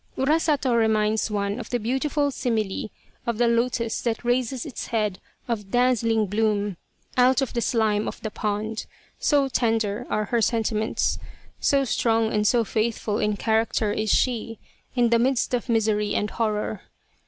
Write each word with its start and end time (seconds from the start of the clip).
Urasato 0.17 0.73
reminds 0.75 1.29
one 1.29 1.59
of 1.59 1.69
the 1.69 1.77
beauti 1.77 2.09
ful 2.09 2.31
simile 2.31 2.89
of 3.27 3.37
the 3.37 3.47
lotus 3.47 4.01
that 4.01 4.25
raises 4.25 4.65
its 4.65 4.87
head 4.87 5.19
of 5.47 5.69
dazzling 5.69 6.25
bloom 6.25 6.77
out 7.17 7.39
of 7.39 7.53
the 7.53 7.61
slime 7.61 8.07
of 8.07 8.19
the 8.21 8.31
pond 8.31 8.87
so 9.19 9.47
tender 9.47 10.07
are 10.09 10.25
her 10.25 10.41
sentiments, 10.41 11.19
so 11.59 11.83
strong 11.83 12.33
and 12.33 12.47
so 12.47 12.63
faithful 12.63 13.19
in 13.19 13.37
character 13.37 13.91
is 13.91 14.09
she, 14.11 14.57
in 14.95 15.09
the 15.09 15.19
midst 15.19 15.53
of 15.53 15.69
misery 15.69 16.15
and 16.15 16.31
horror. 16.31 16.81